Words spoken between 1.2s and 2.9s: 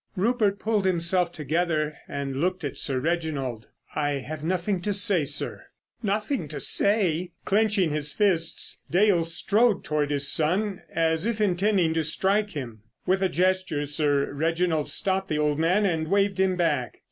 together and looked at